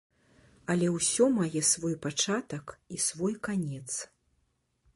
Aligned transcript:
Але 0.73 0.87
ўсё 0.93 1.27
мае 1.35 1.61
свой 1.73 1.95
пачатак 2.05 2.65
і 2.97 3.01
свой 3.09 3.39
канец. 3.49 3.85